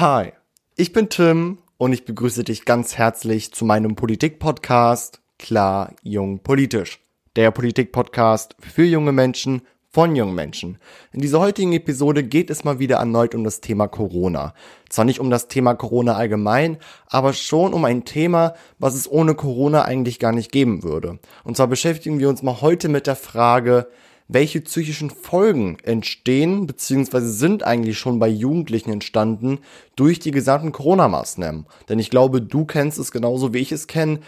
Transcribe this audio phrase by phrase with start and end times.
[0.00, 0.32] Hi,
[0.76, 7.00] ich bin Tim und ich begrüße dich ganz herzlich zu meinem Politik-Podcast Klar, Jung, Politisch.
[7.36, 9.60] Der Politik-Podcast für junge Menschen
[9.90, 10.78] von jungen Menschen.
[11.12, 14.54] In dieser heutigen Episode geht es mal wieder erneut um das Thema Corona.
[14.88, 19.34] Zwar nicht um das Thema Corona allgemein, aber schon um ein Thema, was es ohne
[19.34, 21.18] Corona eigentlich gar nicht geben würde.
[21.44, 23.86] Und zwar beschäftigen wir uns mal heute mit der Frage,
[24.32, 27.20] welche psychischen Folgen entstehen bzw.
[27.20, 29.58] sind eigentlich schon bei Jugendlichen entstanden
[29.96, 31.66] durch die gesamten Corona-Maßnahmen.
[31.88, 34.20] Denn ich glaube, du kennst es genauso wie ich es kenne.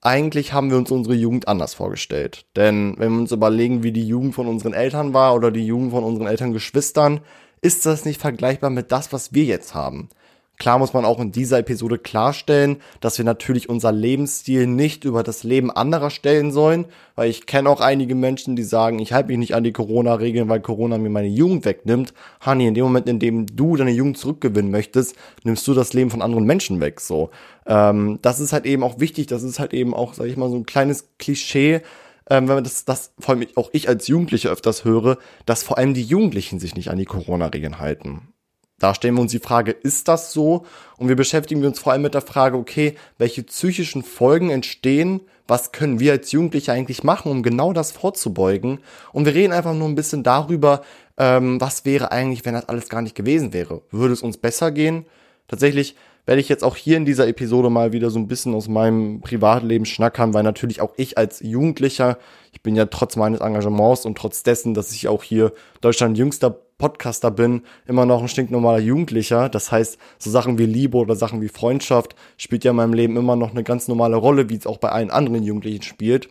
[0.00, 2.46] Eigentlich haben wir uns unsere Jugend anders vorgestellt.
[2.54, 5.90] Denn wenn wir uns überlegen, wie die Jugend von unseren Eltern war oder die Jugend
[5.90, 7.20] von unseren Elterngeschwistern,
[7.60, 10.08] ist das nicht vergleichbar mit das, was wir jetzt haben.
[10.58, 15.22] Klar muss man auch in dieser Episode klarstellen, dass wir natürlich unser Lebensstil nicht über
[15.22, 19.28] das Leben anderer stellen sollen, weil ich kenne auch einige Menschen, die sagen, ich halte
[19.28, 22.12] mich nicht an die Corona-Regeln, weil Corona mir meine Jugend wegnimmt.
[22.40, 26.10] Hani, in dem Moment, in dem du deine Jugend zurückgewinnen möchtest, nimmst du das Leben
[26.10, 27.00] von anderen Menschen weg.
[27.00, 27.30] So,
[27.66, 29.28] ähm, das ist halt eben auch wichtig.
[29.28, 31.82] Das ist halt eben auch, sag ich mal, so ein kleines Klischee,
[32.28, 35.78] ähm, wenn man das, das vor allem auch ich als Jugendliche öfters höre, dass vor
[35.78, 38.34] allem die Jugendlichen sich nicht an die Corona-Regeln halten.
[38.78, 40.64] Da stellen wir uns die Frage, ist das so?
[40.96, 45.20] Und wir beschäftigen uns vor allem mit der Frage, okay, welche psychischen Folgen entstehen?
[45.48, 48.78] Was können wir als Jugendliche eigentlich machen, um genau das vorzubeugen?
[49.12, 50.82] Und wir reden einfach nur ein bisschen darüber,
[51.16, 53.82] ähm, was wäre eigentlich, wenn das alles gar nicht gewesen wäre?
[53.90, 55.06] Würde es uns besser gehen?
[55.48, 55.96] Tatsächlich
[56.28, 59.22] werde ich jetzt auch hier in dieser Episode mal wieder so ein bisschen aus meinem
[59.22, 62.18] Privatleben schnackern, weil natürlich auch ich als Jugendlicher,
[62.52, 66.50] ich bin ja trotz meines Engagements und trotz dessen, dass ich auch hier Deutschland jüngster
[66.50, 69.48] Podcaster bin, immer noch ein stinknormaler Jugendlicher.
[69.48, 73.16] Das heißt, so Sachen wie Liebe oder Sachen wie Freundschaft spielt ja in meinem Leben
[73.16, 76.28] immer noch eine ganz normale Rolle, wie es auch bei allen anderen Jugendlichen spielt.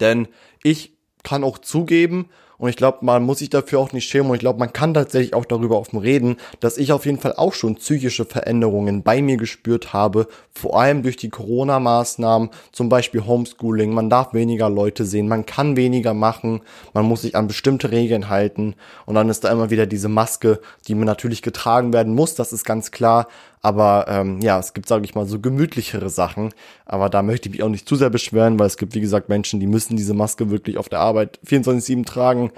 [0.00, 0.28] Denn
[0.62, 2.28] ich kann auch zugeben,
[2.58, 4.30] und ich glaube, man muss sich dafür auch nicht schämen.
[4.30, 7.34] Und ich glaube, man kann tatsächlich auch darüber offen reden, dass ich auf jeden Fall
[7.36, 10.26] auch schon psychische Veränderungen bei mir gespürt habe.
[10.52, 13.92] Vor allem durch die Corona-Maßnahmen, zum Beispiel Homeschooling.
[13.92, 16.60] Man darf weniger Leute sehen, man kann weniger machen,
[16.94, 18.74] man muss sich an bestimmte Regeln halten.
[19.06, 22.34] Und dann ist da immer wieder diese Maske, die natürlich getragen werden muss.
[22.34, 23.28] Das ist ganz klar.
[23.60, 26.50] Aber ähm, ja, es gibt, sage ich mal, so gemütlichere Sachen.
[26.86, 29.28] Aber da möchte ich mich auch nicht zu sehr beschweren, weil es gibt, wie gesagt,
[29.28, 32.50] Menschen, die müssen diese Maske wirklich auf der Arbeit 24-7 tragen.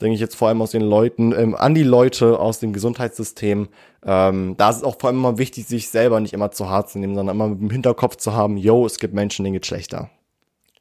[0.00, 3.68] Denke ich jetzt vor allem aus den Leuten, ähm, an die Leute aus dem Gesundheitssystem.
[4.04, 6.90] Ähm, da ist es auch vor allem immer wichtig, sich selber nicht immer zu hart
[6.90, 9.66] zu nehmen, sondern immer mit dem Hinterkopf zu haben, yo, es gibt Menschen, denen geht
[9.66, 10.10] schlechter.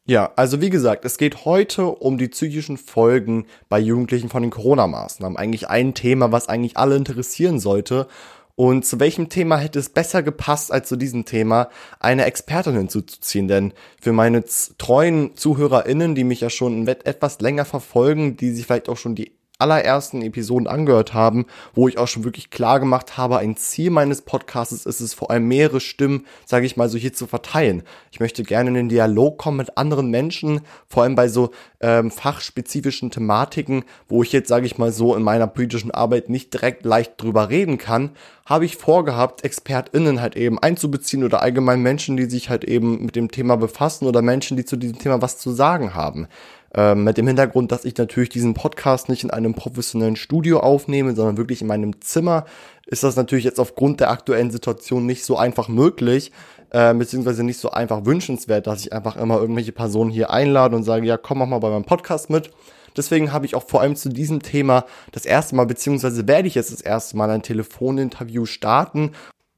[0.06, 4.50] Ja, also wie gesagt, es geht heute um die psychischen Folgen bei Jugendlichen von den
[4.50, 5.38] Corona-Maßnahmen.
[5.38, 8.08] Eigentlich ein Thema, was eigentlich alle interessieren sollte.
[8.56, 11.70] Und zu welchem Thema hätte es besser gepasst, als zu diesem Thema
[12.00, 13.48] eine Expertin hinzuzuziehen?
[13.48, 14.44] Denn für meine
[14.78, 19.34] treuen ZuhörerInnen, die mich ja schon etwas länger verfolgen, die sich vielleicht auch schon die
[19.62, 24.22] allerersten Episoden angehört haben, wo ich auch schon wirklich klar gemacht habe, ein Ziel meines
[24.24, 27.84] Podcasts ist es vor allem mehrere Stimmen, sage ich mal so hier zu verteilen.
[28.12, 32.12] Ich möchte gerne in den Dialog kommen mit anderen Menschen, vor allem bei so ähm,
[32.12, 36.84] fachspezifischen Thematiken, wo ich jetzt sage ich mal so in meiner politischen Arbeit nicht direkt
[36.84, 38.12] leicht drüber reden kann,
[38.46, 43.16] habe ich vorgehabt, ExpertInnen halt eben einzubeziehen oder allgemein Menschen, die sich halt eben mit
[43.16, 46.28] dem Thema befassen oder Menschen, die zu diesem Thema was zu sagen haben.
[46.74, 51.14] Ähm, mit dem Hintergrund, dass ich natürlich diesen Podcast nicht in einem professionellen Studio aufnehme,
[51.16, 52.46] sondern wirklich in meinem Zimmer,
[52.86, 56.32] ist das natürlich jetzt aufgrund der aktuellen Situation nicht so einfach möglich,
[56.70, 60.84] äh, beziehungsweise nicht so einfach wünschenswert, dass ich einfach immer irgendwelche Personen hier einlade und
[60.84, 62.52] sage, ja, komm mach mal bei meinem Podcast mit.
[62.96, 66.56] Deswegen habe ich auch vor allem zu diesem Thema das erste Mal, beziehungsweise werde ich
[66.56, 69.12] jetzt das erste Mal ein Telefoninterview starten.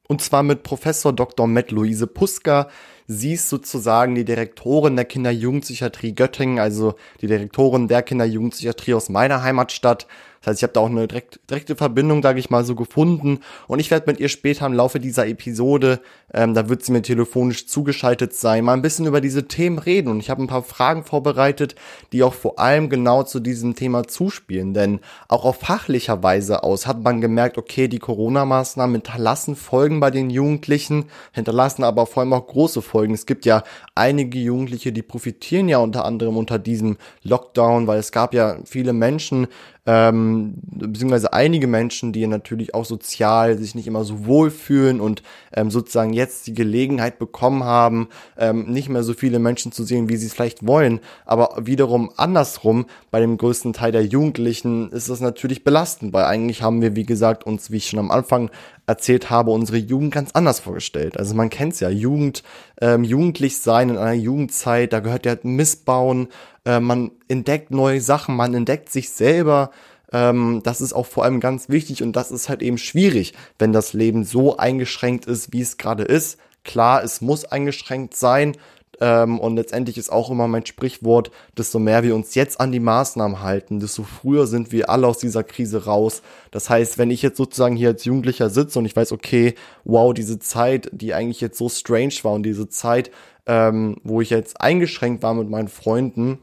[0.07, 1.47] Und zwar mit Professor Dr.
[1.47, 2.69] Matt Luise Puska.
[3.07, 9.43] Sie ist sozusagen die Direktorin der Kinder-Jugendpsychiatrie Göttingen, also die Direktorin der Kinder-Jugendpsychiatrie aus meiner
[9.43, 10.07] Heimatstadt.
[10.43, 13.39] Das heißt, ich habe da auch eine direkt, direkte Verbindung, sage ich mal, so gefunden.
[13.67, 16.01] Und ich werde mit ihr später im Laufe dieser Episode,
[16.33, 20.09] ähm, da wird sie mir telefonisch zugeschaltet sein, mal ein bisschen über diese Themen reden.
[20.09, 21.75] Und ich habe ein paar Fragen vorbereitet,
[22.11, 24.73] die auch vor allem genau zu diesem Thema zuspielen.
[24.73, 30.11] Denn auch auf fachlicher Weise aus hat man gemerkt, okay, die Corona-Maßnahmen hinterlassen Folgen bei
[30.11, 33.13] den Jugendlichen, hinterlassen aber vor allem auch große Folgen.
[33.13, 33.63] Es gibt ja
[33.95, 38.91] einige Jugendliche, die profitieren ja unter anderem unter diesem Lockdown, weil es gab ja viele
[38.91, 39.47] Menschen,
[39.85, 45.69] ähm, beziehungsweise einige Menschen, die natürlich auch sozial sich nicht immer so wohlfühlen und ähm,
[45.71, 48.07] sozusagen jetzt die Gelegenheit bekommen haben,
[48.37, 51.01] ähm, nicht mehr so viele Menschen zu sehen, wie sie es vielleicht wollen.
[51.25, 56.61] Aber wiederum andersrum, bei dem größten Teil der Jugendlichen ist das natürlich belastend, weil eigentlich
[56.61, 58.51] haben wir, wie gesagt, uns, wie ich schon am Anfang
[58.85, 61.17] erzählt habe, unsere Jugend ganz anders vorgestellt.
[61.17, 62.43] Also man kennt's ja, Jugend,
[62.81, 66.27] ähm, jugendlich sein in einer Jugendzeit, da gehört ja Missbauen,
[66.65, 69.71] äh, man entdeckt neue Sachen, man entdeckt sich selber,
[70.15, 73.73] Ähm, das ist auch vor allem ganz wichtig und das ist halt eben schwierig, wenn
[73.73, 76.37] das Leben so eingeschränkt ist, wie es gerade ist.
[76.63, 78.55] Klar, es muss eingeschränkt sein.
[79.01, 82.79] Ähm, und letztendlich ist auch immer mein Sprichwort, desto mehr wir uns jetzt an die
[82.79, 86.21] Maßnahmen halten, desto früher sind wir alle aus dieser Krise raus.
[86.51, 90.13] Das heißt, wenn ich jetzt sozusagen hier als Jugendlicher sitze und ich weiß, okay, wow,
[90.13, 93.09] diese Zeit, die eigentlich jetzt so strange war und diese Zeit,
[93.47, 96.37] ähm, wo ich jetzt eingeschränkt war mit meinen Freunden,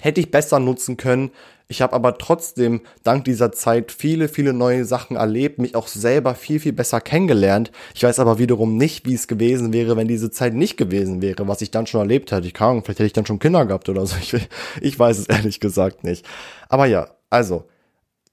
[0.00, 1.30] hätte ich besser nutzen können.
[1.68, 6.36] Ich habe aber trotzdem dank dieser Zeit viele, viele neue Sachen erlebt, mich auch selber
[6.36, 7.72] viel, viel besser kennengelernt.
[7.94, 11.48] Ich weiß aber wiederum nicht, wie es gewesen wäre, wenn diese Zeit nicht gewesen wäre,
[11.48, 12.46] was ich dann schon erlebt hätte.
[12.46, 14.16] Ich kann, vielleicht hätte ich dann schon Kinder gehabt oder so.
[14.20, 14.48] Ich,
[14.80, 16.24] ich weiß es ehrlich gesagt nicht.
[16.68, 17.64] Aber ja, also,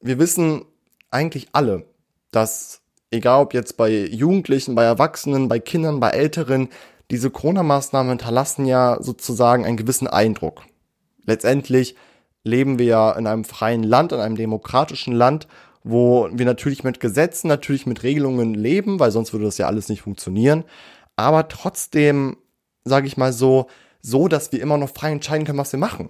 [0.02, 0.66] wir wissen
[1.10, 1.86] eigentlich alle,
[2.32, 2.82] dass
[3.14, 6.70] egal ob jetzt bei Jugendlichen, bei Erwachsenen, bei Kindern, bei Älteren,
[7.12, 10.64] diese Corona-Maßnahmen hinterlassen ja sozusagen einen gewissen Eindruck.
[11.26, 11.96] Letztendlich
[12.44, 15.48] leben wir ja in einem freien Land, in einem demokratischen Land,
[15.84, 19.90] wo wir natürlich mit Gesetzen, natürlich mit Regelungen leben, weil sonst würde das ja alles
[19.90, 20.64] nicht funktionieren.
[21.16, 22.38] Aber trotzdem,
[22.86, 23.68] sage ich mal so,
[24.02, 26.10] so, dass wir immer noch frei entscheiden können, was wir machen.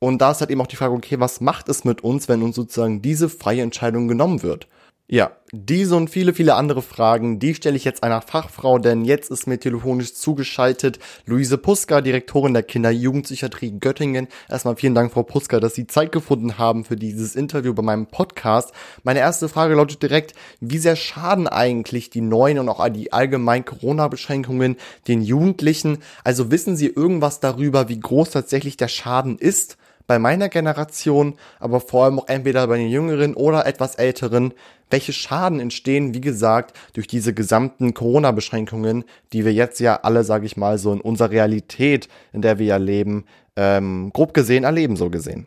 [0.00, 2.42] Und da ist halt eben auch die Frage, okay, was macht es mit uns, wenn
[2.42, 4.66] uns sozusagen diese freie Entscheidung genommen wird?
[5.08, 9.32] Ja, diese und viele, viele andere Fragen, die stelle ich jetzt einer Fachfrau, denn jetzt
[9.32, 14.28] ist mir telefonisch zugeschaltet Luise Puska, Direktorin der Kinder-Jugendpsychiatrie Göttingen.
[14.48, 18.06] Erstmal vielen Dank, Frau Puska, dass Sie Zeit gefunden haben für dieses Interview bei meinem
[18.06, 18.72] Podcast.
[19.02, 23.64] Meine erste Frage lautet direkt, wie sehr schaden eigentlich die neuen und auch die allgemeinen
[23.64, 24.76] Corona-Beschränkungen
[25.08, 25.98] den Jugendlichen?
[26.22, 29.78] Also wissen Sie irgendwas darüber, wie groß tatsächlich der Schaden ist?
[30.10, 34.54] bei meiner Generation, aber vor allem auch entweder bei den Jüngeren oder etwas Älteren,
[34.90, 40.46] welche Schaden entstehen, wie gesagt, durch diese gesamten Corona-Beschränkungen, die wir jetzt ja alle, sage
[40.46, 43.26] ich mal, so in unserer Realität, in der wir ja leben,
[43.56, 45.46] ähm, grob gesehen erleben, so gesehen.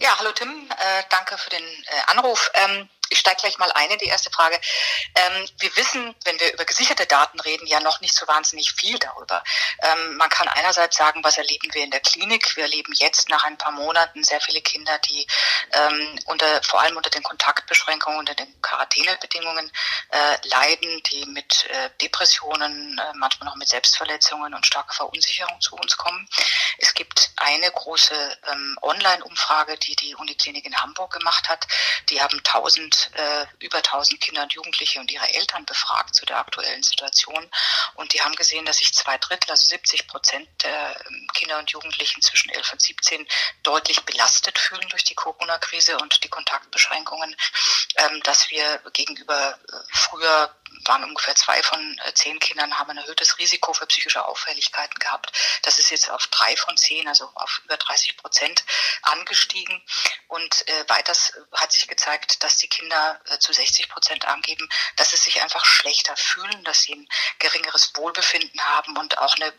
[0.00, 2.50] Ja, hallo Tim, äh, danke für den äh, Anruf.
[2.54, 4.60] Ähm ich steige gleich mal ein in die erste Frage.
[5.14, 8.98] Ähm, wir wissen, wenn wir über gesicherte Daten reden, ja noch nicht so wahnsinnig viel
[8.98, 9.42] darüber.
[9.82, 12.56] Ähm, man kann einerseits sagen, was erleben wir in der Klinik.
[12.56, 15.26] Wir erleben jetzt nach ein paar Monaten sehr viele Kinder, die
[15.72, 19.70] ähm, unter, vor allem unter den Kontaktbeschränkungen, unter den Quarantänebedingungen
[20.10, 25.76] äh, leiden, die mit äh, Depressionen, äh, manchmal noch mit Selbstverletzungen und starker Verunsicherung zu
[25.76, 26.28] uns kommen.
[26.78, 31.66] Es gibt eine große ähm, Online-Umfrage, die die Uniklinik in Hamburg gemacht hat.
[32.08, 36.38] Die haben 1000 äh, über 1000 Kinder und Jugendliche und ihre Eltern befragt zu der
[36.38, 37.48] aktuellen Situation.
[37.94, 41.70] Und die haben gesehen, dass sich zwei Drittel, also 70 Prozent der ähm, Kinder und
[41.70, 43.26] Jugendlichen zwischen 11 und 17
[43.62, 47.34] deutlich belastet fühlen durch die Corona-Krise und die Kontaktbeschränkungen,
[47.96, 50.54] ähm, dass wir gegenüber äh, früher
[50.84, 55.32] waren ungefähr zwei von äh, zehn Kindern haben ein erhöhtes Risiko für psychische Auffälligkeiten gehabt.
[55.62, 58.64] Das ist jetzt auf drei von zehn, also auf über 30 Prozent
[59.02, 59.82] angestiegen.
[60.28, 65.10] Und äh, weiters hat sich gezeigt, dass die Kinder äh, zu 60 Prozent angeben, dass
[65.10, 69.52] sie sich einfach schlechter fühlen, dass sie ein geringeres Wohlbefinden haben und auch eine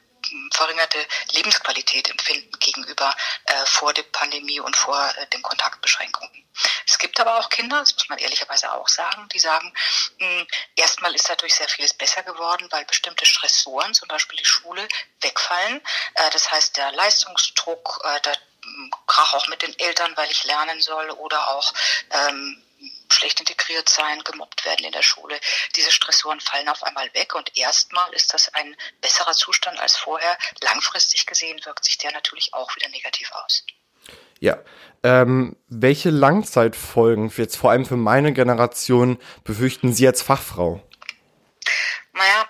[0.51, 3.15] verringerte Lebensqualität empfinden gegenüber
[3.45, 6.45] äh, vor der Pandemie und vor äh, den Kontaktbeschränkungen.
[6.85, 9.73] Es gibt aber auch Kinder, das muss man ehrlicherweise auch sagen, die sagen,
[10.19, 14.45] mh, hm, erstmal ist dadurch sehr vieles besser geworden, weil bestimmte Stressoren, zum Beispiel die
[14.45, 14.87] Schule,
[15.21, 15.81] wegfallen.
[16.15, 20.43] Äh, das heißt, der Leistungsdruck, äh, der hm, Krach auch mit den Eltern, weil ich
[20.43, 21.73] lernen soll oder auch
[22.11, 22.61] ähm,
[23.19, 25.39] schlecht integriert sein, gemobbt werden in der Schule.
[25.75, 30.37] Diese Stressoren fallen auf einmal weg und erstmal ist das ein besserer Zustand als vorher.
[30.61, 33.65] Langfristig gesehen wirkt sich der natürlich auch wieder negativ aus.
[34.39, 34.57] Ja.
[35.03, 40.81] Ähm, welche Langzeitfolgen, jetzt vor allem für meine Generation, befürchten Sie als Fachfrau?
[42.13, 42.49] Naja,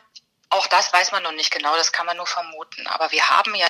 [0.50, 2.88] auch das weiß man noch nicht genau, das kann man nur vermuten.
[2.88, 3.68] Aber wir haben ja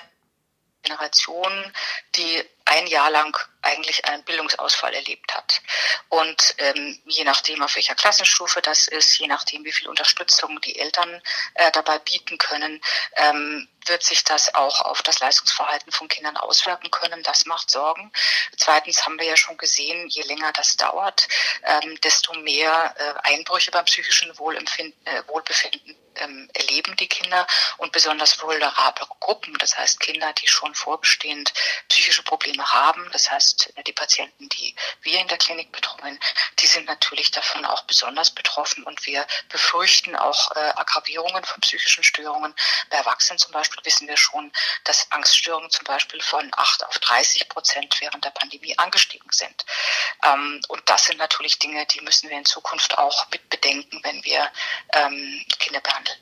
[0.83, 1.73] Generationen,
[2.15, 5.61] die ein Jahr lang eigentlich einen Bildungsausfall erlebt hat.
[6.09, 10.77] Und ähm, je nachdem, auf welcher Klassenstufe das ist, je nachdem, wie viel Unterstützung die
[10.79, 11.21] Eltern
[11.55, 12.81] äh, dabei bieten können,
[13.15, 17.23] ähm, wird sich das auch auf das Leistungsverhalten von Kindern auswirken können.
[17.23, 18.11] Das macht Sorgen.
[18.57, 21.27] Zweitens haben wir ja schon gesehen, je länger das dauert,
[21.63, 27.45] ähm, desto mehr äh, Einbrüche beim psychischen Wohlempfinden, äh, Wohlbefinden ähm, erleben die Kinder
[27.77, 31.53] und besonders vulnerable Gruppen, das heißt Kinder, die schon vorbestehend
[31.89, 35.98] psychische Probleme haben, das heißt die Patienten, die wir in der Klinik betreuen,
[36.59, 42.03] die sind natürlich davon auch besonders betroffen und wir befürchten auch äh, Aggravierungen von psychischen
[42.03, 42.53] Störungen.
[42.89, 44.51] Bei Erwachsenen zum Beispiel wissen wir schon,
[44.83, 49.65] dass Angststörungen zum Beispiel von 8 auf 30 Prozent während der Pandemie angestiegen sind.
[50.23, 54.23] Ähm, und das sind natürlich Dinge, die müssen wir in Zukunft auch mit bedenken, wenn
[54.23, 54.49] wir
[54.93, 56.17] ähm, Kinder behandeln.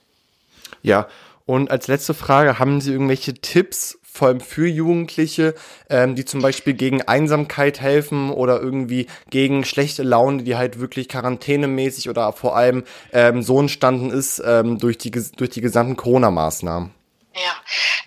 [0.82, 1.10] Ja,
[1.46, 5.56] und als letzte Frage, haben Sie irgendwelche Tipps vor allem für Jugendliche,
[5.90, 11.08] ähm, die zum Beispiel gegen Einsamkeit helfen oder irgendwie gegen schlechte Laune, die halt wirklich
[11.08, 12.84] quarantänemäßig oder vor allem
[13.14, 16.94] ähm, so entstanden ist ähm, durch, die, durch die gesamten Corona-Maßnahmen.
[17.36, 17.56] Ja,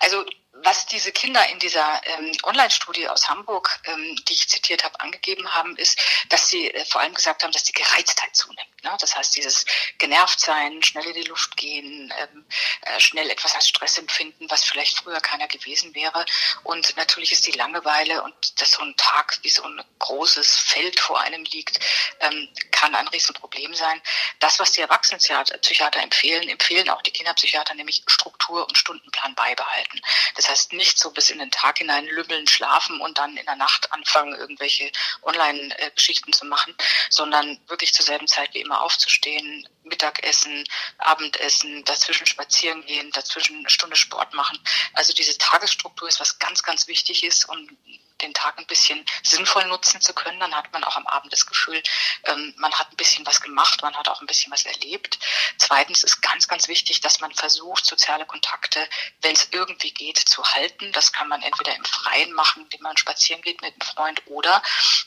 [0.00, 0.24] also
[0.64, 5.48] was diese Kinder in dieser ähm, Online-Studie aus Hamburg, ähm, die ich zitiert habe, angegeben
[5.54, 5.98] haben, ist,
[6.28, 8.79] dass sie äh, vor allem gesagt haben, dass die Gereiztheit zunimmt.
[8.82, 8.96] Ne?
[9.00, 9.64] Das heißt, dieses
[9.98, 12.46] Genervtsein, schnell in die Luft gehen, ähm,
[12.82, 16.24] äh, schnell etwas als Stress empfinden, was vielleicht früher keiner gewesen wäre.
[16.62, 20.98] Und natürlich ist die Langeweile und dass so ein Tag wie so ein großes Feld
[21.00, 21.78] vor einem liegt,
[22.20, 24.00] ähm, kann ein Riesenproblem sein.
[24.38, 30.00] Das, was die Erwachsenenpsychiater empfehlen, empfehlen auch die Kinderpsychiater, nämlich Struktur und Stundenplan beibehalten.
[30.36, 33.56] Das heißt, nicht so bis in den Tag hinein lümmeln, schlafen und dann in der
[33.56, 34.90] Nacht anfangen, irgendwelche
[35.22, 36.74] Online-Geschichten zu machen,
[37.10, 40.64] sondern wirklich zur selben Zeit wie immer aufzustehen, Mittagessen,
[40.98, 44.58] Abendessen, dazwischen spazieren gehen, dazwischen eine Stunde Sport machen.
[44.94, 47.76] Also diese Tagesstruktur ist was ganz, ganz wichtig ist und
[48.22, 50.40] den Tag ein bisschen sinnvoll nutzen zu können.
[50.40, 51.82] Dann hat man auch am Abend das Gefühl,
[52.24, 55.18] ähm, man hat ein bisschen was gemacht, man hat auch ein bisschen was erlebt.
[55.58, 58.88] Zweitens ist ganz, ganz wichtig, dass man versucht, soziale Kontakte,
[59.22, 60.92] wenn es irgendwie geht, zu halten.
[60.92, 64.62] Das kann man entweder im Freien machen, indem man spazieren geht mit einem Freund, oder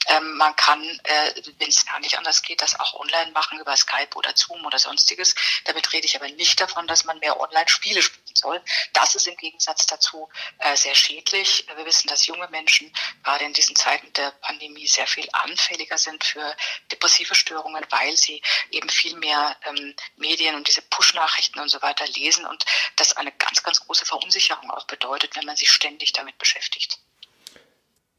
[0.07, 3.75] ähm, man kann, äh, wenn es gar nicht anders geht, das auch online machen über
[3.75, 5.35] Skype oder Zoom oder sonstiges.
[5.65, 8.61] Damit rede ich aber nicht davon, dass man mehr Online-Spiele spielen soll.
[8.93, 10.29] Das ist im Gegensatz dazu
[10.59, 11.65] äh, sehr schädlich.
[11.75, 12.91] Wir wissen, dass junge Menschen
[13.23, 16.55] gerade in diesen Zeiten der Pandemie sehr viel anfälliger sind für
[16.91, 18.41] depressive Störungen, weil sie
[18.71, 23.31] eben viel mehr ähm, Medien und diese Push-Nachrichten und so weiter lesen und das eine
[23.33, 26.99] ganz, ganz große Verunsicherung auch bedeutet, wenn man sich ständig damit beschäftigt.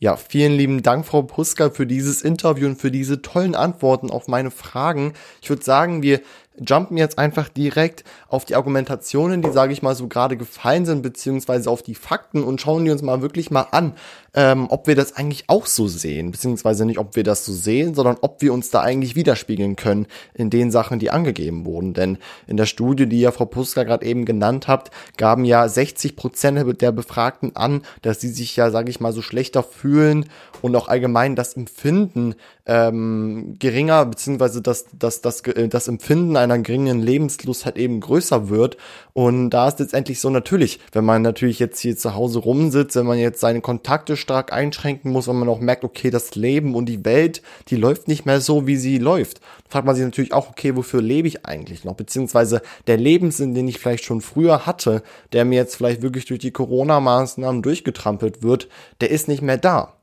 [0.00, 4.28] Ja, vielen lieben Dank, Frau Puska, für dieses Interview und für diese tollen Antworten auf
[4.28, 5.14] meine Fragen.
[5.40, 6.20] Ich würde sagen, wir
[6.58, 11.02] jumpen jetzt einfach direkt auf die Argumentationen, die, sage ich mal, so gerade gefallen sind,
[11.02, 13.94] beziehungsweise auf die Fakten und schauen die uns mal wirklich mal an,
[14.34, 17.94] ähm, ob wir das eigentlich auch so sehen, beziehungsweise nicht, ob wir das so sehen,
[17.94, 21.94] sondern ob wir uns da eigentlich widerspiegeln können in den Sachen, die angegeben wurden.
[21.94, 26.16] Denn in der Studie, die ja Frau Puska gerade eben genannt habt, gaben ja 60
[26.16, 30.26] Prozent der Befragten an, dass sie sich ja, sage ich mal, so schlechter fühlen
[30.62, 32.34] und auch allgemein das Empfinden
[32.66, 38.76] ähm, geringer, beziehungsweise das, das, das, das Empfinden einer geringen Lebenslust halt eben größer wird.
[39.12, 43.06] Und da ist letztendlich so natürlich, wenn man natürlich jetzt hier zu Hause rumsitzt, wenn
[43.06, 46.86] man jetzt seine Kontakte stark einschränken muss, wenn man auch merkt, okay, das Leben und
[46.86, 50.48] die Welt, die läuft nicht mehr so, wie sie läuft, fragt man sich natürlich auch,
[50.48, 51.94] okay, wofür lebe ich eigentlich noch?
[51.94, 55.02] Beziehungsweise der Lebenssinn, den ich vielleicht schon früher hatte,
[55.32, 58.68] der mir jetzt vielleicht wirklich durch die Corona-Maßnahmen durchgetrampelt wird,
[59.00, 59.94] der ist nicht mehr da.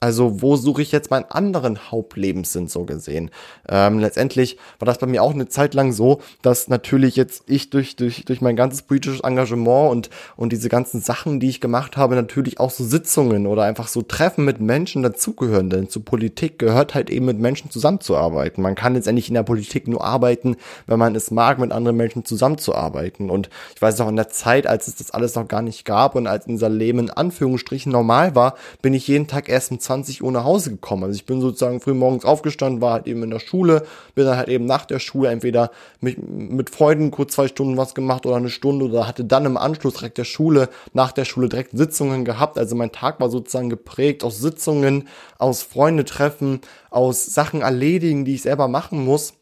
[0.00, 3.32] Also wo suche ich jetzt meinen anderen Hauptlebenssinn so gesehen?
[3.68, 7.70] Ähm, letztendlich war das bei mir auch eine Zeit lang so, dass natürlich jetzt ich
[7.70, 11.96] durch, durch, durch mein ganzes politisches Engagement und, und diese ganzen Sachen, die ich gemacht
[11.96, 15.68] habe, natürlich auch so Sitzungen oder einfach so Treffen mit Menschen dazugehören.
[15.68, 18.62] Denn zu Politik gehört halt eben mit Menschen zusammenzuarbeiten.
[18.62, 20.54] Man kann letztendlich in der Politik nur arbeiten,
[20.86, 23.30] wenn man es mag, mit anderen Menschen zusammenzuarbeiten.
[23.30, 26.14] Und ich weiß auch in der Zeit, als es das alles noch gar nicht gab
[26.14, 30.22] und als unser Leben in Anführungsstrichen normal war, bin ich jeden Tag erst um 20
[30.22, 31.04] Uhr nach Hause gekommen.
[31.04, 34.36] Also ich bin sozusagen früh morgens aufgestanden, war halt eben in der Schule, bin dann
[34.36, 38.36] halt eben nach der Schule entweder mit, mit Freunden kurz zwei Stunden was gemacht oder
[38.36, 42.26] eine Stunde oder hatte dann im Anschluss direkt der Schule, nach der Schule direkt Sitzungen
[42.26, 42.58] gehabt.
[42.58, 48.34] Also mein Tag war sozusagen geprägt aus Sitzungen, aus Freunde treffen, aus Sachen erledigen, die
[48.34, 49.37] ich selber machen muss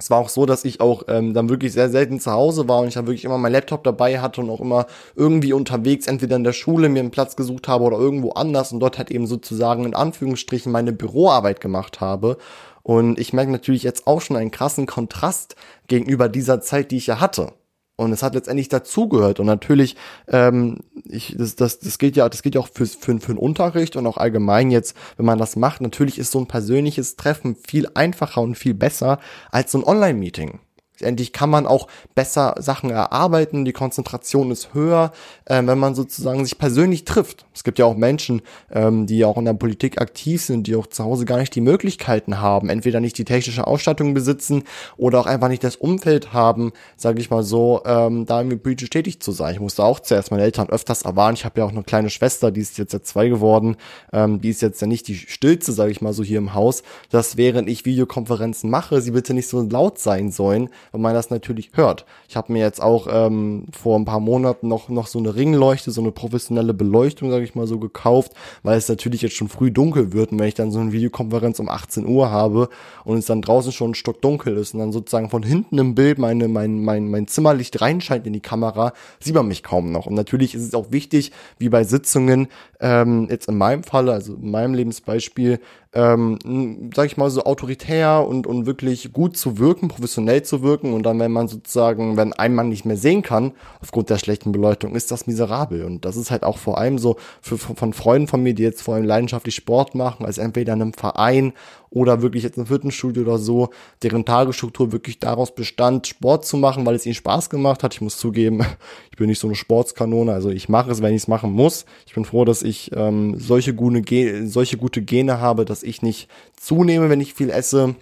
[0.00, 2.80] es war auch so, dass ich auch ähm, dann wirklich sehr selten zu Hause war
[2.80, 4.86] und ich dann wirklich immer mein Laptop dabei hatte und auch immer
[5.16, 8.78] irgendwie unterwegs, entweder in der Schule mir einen Platz gesucht habe oder irgendwo anders und
[8.78, 12.38] dort halt eben sozusagen in Anführungsstrichen meine Büroarbeit gemacht habe.
[12.84, 15.56] Und ich merke natürlich jetzt auch schon einen krassen Kontrast
[15.88, 17.52] gegenüber dieser Zeit, die ich ja hatte.
[17.98, 19.40] Und es hat letztendlich dazugehört.
[19.40, 19.96] Und natürlich,
[20.28, 23.38] ähm, ich, das, das, das geht ja, das geht ja auch für, für, für den
[23.38, 25.80] Unterricht und auch allgemein jetzt, wenn man das macht.
[25.80, 29.18] Natürlich ist so ein persönliches Treffen viel einfacher und viel besser
[29.50, 30.60] als so ein Online-Meeting.
[31.00, 35.12] Endlich kann man auch besser Sachen erarbeiten, die Konzentration ist höher,
[35.44, 37.46] äh, wenn man sozusagen sich persönlich trifft.
[37.54, 40.86] Es gibt ja auch Menschen, ähm, die auch in der Politik aktiv sind, die auch
[40.86, 44.64] zu Hause gar nicht die Möglichkeiten haben, entweder nicht die technische Ausstattung besitzen
[44.96, 48.90] oder auch einfach nicht das Umfeld haben, sage ich mal so, ähm, da irgendwie politisch
[48.90, 49.54] tätig zu sein.
[49.54, 51.34] Ich musste auch zuerst meine Eltern öfters erwarten.
[51.34, 53.76] Ich habe ja auch eine kleine Schwester, die ist jetzt ja zwei geworden,
[54.12, 56.82] ähm, die ist jetzt ja nicht die stillste, sage ich mal so hier im Haus,
[57.10, 61.30] dass während ich Videokonferenzen mache, sie bitte nicht so laut sein sollen, wenn man das
[61.30, 62.06] natürlich hört.
[62.28, 65.90] Ich habe mir jetzt auch ähm, vor ein paar Monaten noch, noch so eine Ringleuchte,
[65.90, 69.70] so eine professionelle Beleuchtung, sage ich mal so, gekauft, weil es natürlich jetzt schon früh
[69.70, 72.68] dunkel wird und wenn ich dann so eine Videokonferenz um 18 Uhr habe
[73.04, 76.48] und es dann draußen schon stockdunkel ist und dann sozusagen von hinten im Bild meine,
[76.48, 80.06] mein, mein, mein Zimmerlicht reinscheint in die Kamera, sieht man mich kaum noch.
[80.06, 82.48] Und natürlich ist es auch wichtig, wie bei Sitzungen,
[82.80, 85.60] ähm, jetzt in meinem Falle, also in meinem Lebensbeispiel,
[85.94, 90.92] ähm, sag ich mal so autoritär und, und wirklich gut zu wirken, professionell zu wirken
[90.92, 94.52] und dann, wenn man sozusagen, wenn ein Mann nicht mehr sehen kann, aufgrund der schlechten
[94.52, 98.28] Beleuchtung, ist das miserabel und das ist halt auch vor allem so für, von Freunden
[98.28, 101.52] von mir, die jetzt vor allem leidenschaftlich Sport machen, als entweder in einem Verein
[101.90, 103.70] oder wirklich jetzt ein Fitnessstudio oder so,
[104.02, 107.94] deren Tagesstruktur wirklich daraus bestand, Sport zu machen, weil es ihnen Spaß gemacht hat.
[107.94, 108.64] Ich muss zugeben,
[109.10, 111.86] ich bin nicht so eine Sportskanone, also ich mache es, wenn ich es machen muss.
[112.06, 116.28] Ich bin froh, dass ich ähm, solche, gute solche gute Gene habe, dass ich nicht
[116.56, 117.94] zunehme, wenn ich viel esse.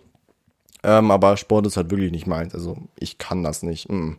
[0.82, 2.54] Ähm, aber Sport ist halt wirklich nicht meins.
[2.54, 3.90] Also ich kann das nicht.
[3.90, 4.12] Mm.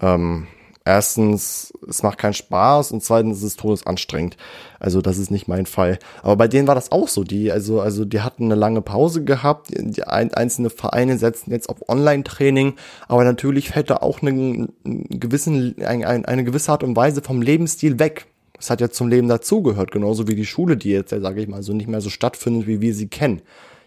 [0.00, 0.46] Ähm,
[0.84, 4.36] erstens, es macht keinen Spaß und zweitens ist es todesanstrengend.
[4.78, 5.98] Also das ist nicht mein Fall.
[6.22, 7.24] Aber bei denen war das auch so.
[7.24, 9.70] Die, also, also die hatten eine lange Pause gehabt.
[9.74, 12.74] Die einzelne Vereine setzen jetzt auf Online-Training.
[13.08, 17.98] Aber natürlich fällt da auch eine, gewissen, eine, eine gewisse Art und Weise vom Lebensstil
[17.98, 18.26] weg.
[18.56, 21.62] Das hat ja zum Leben dazugehört, genauso wie die Schule, die jetzt, sage ich mal,
[21.62, 23.42] so nicht mehr so stattfindet, wie wir sie kennen.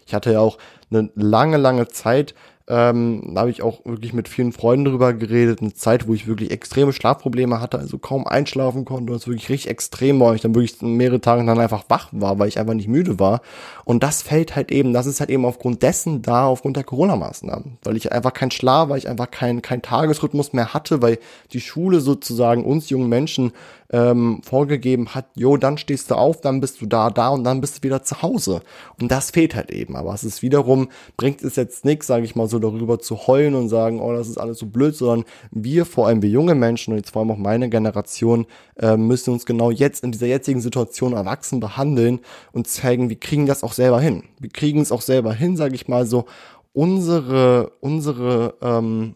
[0.06, 0.58] Ich hatte ja auch
[0.90, 2.34] eine lange, lange Zeit
[2.70, 5.60] ähm, da habe ich auch wirklich mit vielen Freunden drüber geredet.
[5.60, 9.12] Eine Zeit, wo ich wirklich extreme Schlafprobleme hatte, also kaum einschlafen konnte.
[9.12, 10.36] Das wirklich richtig extrem war.
[10.36, 13.40] Ich dann wirklich mehrere Tage dann einfach wach war, weil ich einfach nicht müde war.
[13.84, 17.78] Und das fällt halt eben, das ist halt eben aufgrund dessen da, aufgrund der Corona-Maßnahmen.
[17.82, 21.18] Weil ich einfach keinen Schlaf, weil ich einfach keinen kein Tagesrhythmus mehr hatte, weil
[21.52, 23.50] die Schule sozusagen uns jungen Menschen
[23.92, 27.60] ähm, vorgegeben hat, jo, dann stehst du auf, dann bist du da, da und dann
[27.60, 28.60] bist du wieder zu Hause.
[29.00, 29.96] Und das fehlt halt eben.
[29.96, 33.54] Aber es ist wiederum, bringt es jetzt nichts, sage ich mal so, darüber zu heulen
[33.54, 36.92] und sagen, oh, das ist alles so blöd, sondern wir, vor allem wir junge Menschen
[36.92, 38.46] und jetzt vor allem auch meine Generation,
[38.78, 42.20] äh, müssen uns genau jetzt in dieser jetzigen Situation erwachsen behandeln
[42.52, 44.24] und zeigen, wir kriegen das auch selber hin.
[44.38, 46.26] Wir kriegen es auch selber hin, sage ich mal so,
[46.72, 49.14] unsere, unsere ähm,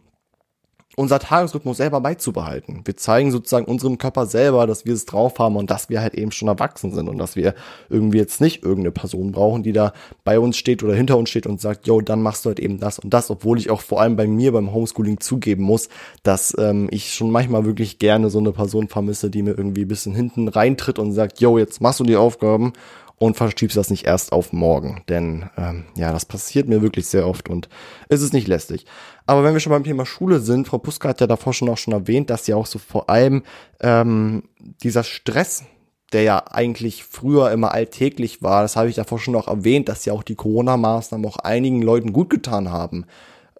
[0.96, 2.82] unser Tagesrhythmus selber beizubehalten.
[2.84, 6.14] Wir zeigen sozusagen unserem Körper selber, dass wir es drauf haben und dass wir halt
[6.14, 7.54] eben schon erwachsen sind und dass wir
[7.88, 9.92] irgendwie jetzt nicht irgendeine Person brauchen, die da
[10.24, 12.78] bei uns steht oder hinter uns steht und sagt, yo, dann machst du halt eben
[12.78, 15.88] das und das, obwohl ich auch vor allem bei mir beim Homeschooling zugeben muss,
[16.22, 19.88] dass ähm, ich schon manchmal wirklich gerne so eine Person vermisse, die mir irgendwie ein
[19.88, 22.72] bisschen hinten reintritt und sagt, yo, jetzt machst du die Aufgaben
[23.18, 25.02] und verschiebst das nicht erst auf morgen.
[25.08, 27.68] Denn ähm, ja, das passiert mir wirklich sehr oft und
[28.08, 28.86] es ist nicht lästig.
[29.26, 31.78] Aber wenn wir schon beim Thema Schule sind, Frau Puska hat ja davor schon auch
[31.78, 33.42] schon erwähnt, dass ja auch so vor allem
[33.80, 35.64] ähm, dieser Stress,
[36.12, 40.04] der ja eigentlich früher immer alltäglich war, das habe ich davor schon auch erwähnt, dass
[40.04, 43.06] ja auch die Corona-Maßnahmen auch einigen Leuten gut getan haben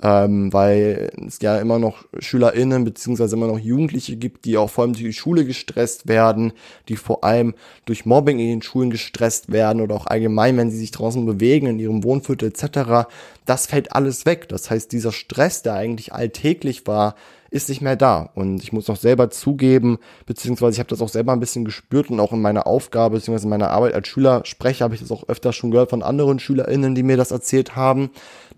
[0.02, 4.82] ähm, weil es ja immer noch SchülerInnen beziehungsweise immer noch Jugendliche gibt, die auch vor
[4.82, 6.52] allem durch die Schule gestresst werden,
[6.88, 7.54] die vor allem
[7.84, 11.66] durch Mobbing in den Schulen gestresst werden oder auch allgemein, wenn sie sich draußen bewegen,
[11.66, 13.08] in ihrem Wohnviertel etc.
[13.46, 14.48] Das fällt alles weg.
[14.48, 17.14] Das heißt, dieser Stress, der eigentlich alltäglich war,
[17.54, 18.30] ist nicht mehr da.
[18.34, 22.10] Und ich muss auch selber zugeben, beziehungsweise ich habe das auch selber ein bisschen gespürt
[22.10, 25.28] und auch in meiner Aufgabe, beziehungsweise in meiner Arbeit als Schülersprecher habe ich das auch
[25.28, 28.10] öfter schon gehört von anderen SchülerInnen, die mir das erzählt haben,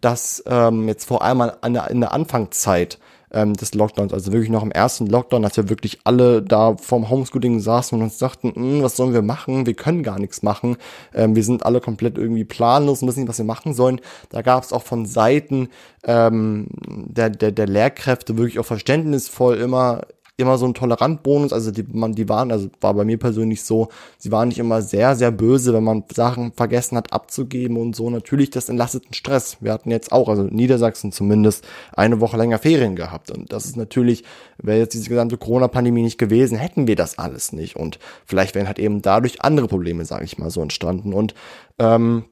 [0.06, 3.00] dass ähm, jetzt vor allem an der, in der Anfangszeit
[3.32, 7.10] ähm, des Lockdowns, also wirklich noch im ersten Lockdown, als wir wirklich alle da vorm
[7.10, 9.66] Homeschooling saßen und uns dachten, hm, was sollen wir machen?
[9.66, 10.76] Wir können gar nichts machen.
[11.12, 14.00] Ähm, wir sind alle komplett irgendwie planlos und wissen nicht, was wir machen sollen.
[14.30, 15.70] Da gab es auch von Seiten
[16.04, 20.02] ähm, der, der, der Lehrkräfte wirklich auch verständnisvoll immer
[20.38, 21.52] immer so ein Tolerantbonus.
[21.52, 24.82] Also die, man, die waren, also war bei mir persönlich so, sie waren nicht immer
[24.82, 28.10] sehr, sehr böse, wenn man Sachen vergessen hat abzugeben und so.
[28.10, 29.56] Natürlich, das entlastet den Stress.
[29.60, 33.30] Wir hatten jetzt auch, also Niedersachsen zumindest, eine Woche länger Ferien gehabt.
[33.30, 34.24] Und das ist natürlich,
[34.58, 37.76] wäre jetzt diese gesamte Corona-Pandemie nicht gewesen, hätten wir das alles nicht.
[37.76, 41.14] Und vielleicht wären halt eben dadurch andere Probleme, sage ich mal, so entstanden.
[41.14, 41.34] Und
[41.78, 42.24] ähm,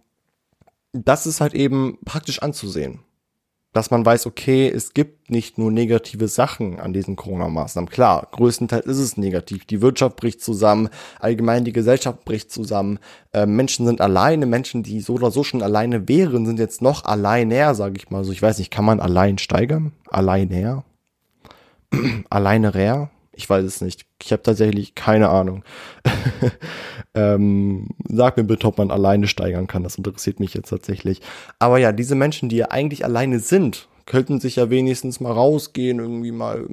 [0.92, 3.00] das ist halt eben praktisch anzusehen
[3.74, 7.90] dass man weiß, okay, es gibt nicht nur negative Sachen an diesen Corona-Maßnahmen.
[7.90, 9.64] Klar, größtenteils ist es negativ.
[9.66, 13.00] Die Wirtschaft bricht zusammen, allgemein die Gesellschaft bricht zusammen.
[13.32, 17.04] Äh, Menschen sind alleine, Menschen, die so oder so schon alleine wären, sind jetzt noch
[17.04, 18.30] alleiner, sage ich mal so.
[18.30, 19.92] Ich weiß nicht, kann man allein steigern?
[20.08, 20.84] Alleiner?
[22.30, 23.10] Alleine rer?
[23.36, 24.06] Ich weiß es nicht.
[24.22, 25.64] Ich habe tatsächlich keine Ahnung.
[27.14, 29.82] ähm, sag mir bitte, ob man alleine steigern kann.
[29.82, 31.20] Das interessiert mich jetzt tatsächlich.
[31.58, 35.98] Aber ja, diese Menschen, die ja eigentlich alleine sind, könnten sich ja wenigstens mal rausgehen,
[35.98, 36.66] irgendwie mal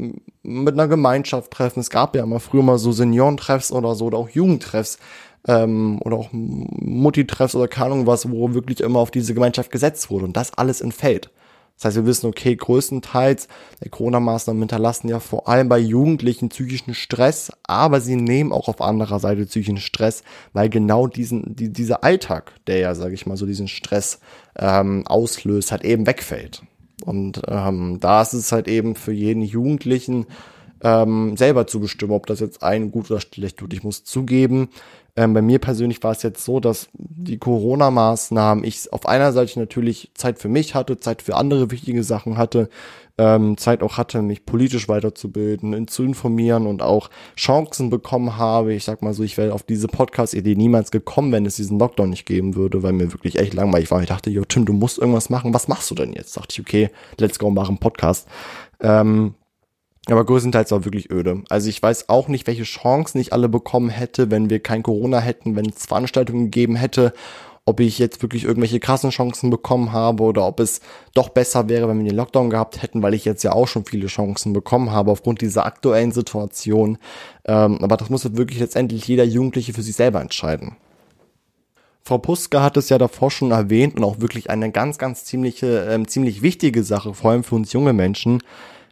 [0.43, 1.80] mit einer Gemeinschaft treffen.
[1.80, 5.00] Es gab ja mal früher mal so Seniorentreffs oder so oder auch Jugendtreffs
[5.47, 10.10] ähm, oder auch Mutti-Treffs oder keine Ahnung was, wo wirklich immer auf diese Gemeinschaft gesetzt
[10.10, 10.26] wurde.
[10.26, 11.30] Und das alles entfällt.
[11.82, 13.48] Das heißt, wir wissen, okay, größtenteils
[13.84, 18.82] der Corona-Maßnahmen hinterlassen ja vor allem bei Jugendlichen psychischen Stress, aber sie nehmen auch auf
[18.82, 23.36] anderer Seite psychischen Stress, weil genau diesen, die, dieser Alltag, der ja, sage ich mal,
[23.36, 24.20] so diesen Stress
[24.60, 26.62] ähm, auslöst, halt eben wegfällt.
[27.04, 30.28] Und ähm, da ist es halt eben für jeden Jugendlichen
[30.84, 33.74] ähm, selber zu bestimmen, ob das jetzt ein gut oder schlecht tut.
[33.74, 34.70] Ich muss zugeben,
[35.15, 39.60] ähm, bei mir persönlich war es jetzt so, dass die Corona-Maßnahmen ich auf einer Seite
[39.60, 42.69] natürlich Zeit für mich hatte, Zeit für andere wichtige Sachen hatte,
[43.17, 48.74] ähm, Zeit auch hatte, mich politisch weiterzubilden, zu informieren und auch Chancen bekommen habe.
[48.74, 52.10] Ich sag mal so, ich wäre auf diese Podcast-Idee niemals gekommen, wenn es diesen Lockdown
[52.10, 54.02] nicht geben würde, weil mir wirklich echt langweilig war.
[54.02, 55.54] Ich dachte, yo, Tim, du musst irgendwas machen.
[55.54, 56.38] Was machst du denn jetzt?
[56.38, 58.28] Dachte ich, okay, let's go, machen Podcast.
[58.80, 59.36] Ähm,
[60.08, 61.44] aber größtenteils war wirklich öde.
[61.50, 65.20] Also ich weiß auch nicht, welche Chancen ich alle bekommen hätte, wenn wir kein Corona
[65.20, 67.14] hätten, wenn es Veranstaltungen gegeben hätte,
[67.66, 70.82] ob ich jetzt wirklich irgendwelche krassen Chancen bekommen habe oder ob es
[71.14, 73.86] doch besser wäre, wenn wir den Lockdown gehabt hätten, weil ich jetzt ja auch schon
[73.86, 76.98] viele Chancen bekommen habe aufgrund dieser aktuellen Situation.
[77.46, 80.76] Ähm, aber das muss wirklich letztendlich jeder Jugendliche für sich selber entscheiden.
[82.04, 85.88] Frau Puska hat es ja davor schon erwähnt und auch wirklich eine ganz, ganz ziemliche,
[85.88, 88.42] ähm, ziemlich wichtige Sache, vor allem für uns junge Menschen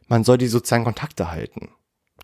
[0.10, 1.70] man soll die sozialen Kontakte halten.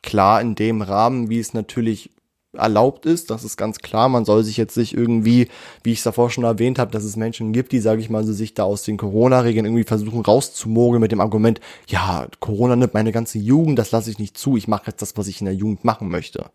[0.01, 2.11] Klar, in dem Rahmen, wie es natürlich
[2.53, 4.09] erlaubt ist, das ist ganz klar.
[4.09, 5.49] Man soll sich jetzt nicht irgendwie,
[5.83, 8.23] wie ich es davor schon erwähnt habe, dass es Menschen gibt, die, sage ich mal,
[8.23, 12.93] so sich da aus den Corona-Regeln irgendwie versuchen rauszumogeln mit dem Argument, ja, Corona nimmt
[12.93, 15.45] meine ganze Jugend, das lasse ich nicht zu, ich mache jetzt das, was ich in
[15.45, 16.49] der Jugend machen möchte.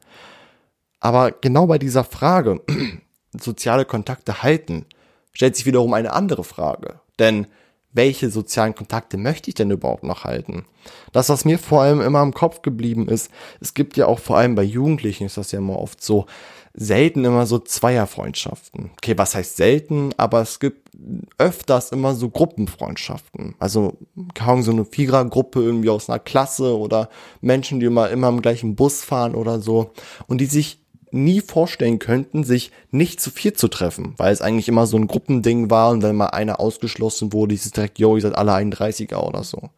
[1.01, 2.61] Aber genau bei dieser Frage,
[3.39, 4.87] soziale Kontakte halten,
[5.33, 7.01] stellt sich wiederum eine andere Frage.
[7.19, 7.47] Denn
[7.93, 10.65] welche sozialen Kontakte möchte ich denn überhaupt noch halten?
[11.13, 14.37] Das, was mir vor allem immer im Kopf geblieben ist, es gibt ja auch vor
[14.37, 16.27] allem bei Jugendlichen, ist das ja immer oft so,
[16.73, 18.91] selten immer so Zweierfreundschaften.
[18.93, 20.91] Okay, was heißt selten, aber es gibt
[21.39, 23.57] öfters immer so Gruppenfreundschaften.
[23.59, 23.99] Also
[24.35, 27.09] kaum so eine Vierergruppe irgendwie aus einer Klasse oder
[27.41, 29.93] Menschen, die immer, immer im gleichen Bus fahren oder so
[30.29, 30.81] und die sich
[31.13, 35.07] nie vorstellen könnten, sich nicht zu viel zu treffen, weil es eigentlich immer so ein
[35.07, 38.53] Gruppending war und wenn mal einer ausgeschlossen wurde, ist es direkt, yo, ihr seid alle
[38.53, 39.71] 31er oder so.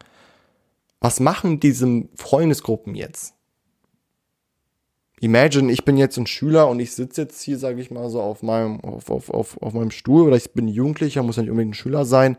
[1.01, 3.35] Was machen diese Freundesgruppen jetzt?
[5.21, 8.21] Imagine, ich bin jetzt ein Schüler und ich sitze jetzt hier, sage ich mal, so
[8.21, 11.51] auf meinem, auf, auf, auf, auf meinem Stuhl oder ich bin Jugendlicher, muss ja nicht
[11.51, 12.37] unbedingt ein Schüler sein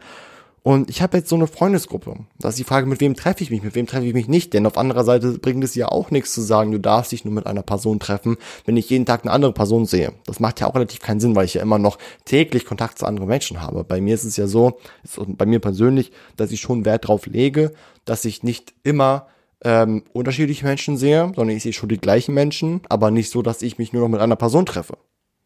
[0.64, 2.16] und ich habe jetzt so eine Freundesgruppe.
[2.40, 4.54] Da ist die Frage, mit wem treffe ich mich, mit wem treffe ich mich nicht.
[4.54, 7.34] Denn auf anderer Seite bringt es ja auch nichts zu sagen, du darfst dich nur
[7.34, 10.14] mit einer Person treffen, wenn ich jeden Tag eine andere Person sehe.
[10.26, 13.06] Das macht ja auch relativ keinen Sinn, weil ich ja immer noch täglich Kontakt zu
[13.06, 13.84] anderen Menschen habe.
[13.84, 14.80] Bei mir ist es ja so,
[15.28, 17.74] bei mir persönlich, dass ich schon Wert drauf lege,
[18.06, 19.28] dass ich nicht immer
[19.66, 23.62] ähm, unterschiedliche Menschen sehe, sondern ich sehe schon die gleichen Menschen, aber nicht so, dass
[23.62, 24.98] ich mich nur noch mit einer Person treffe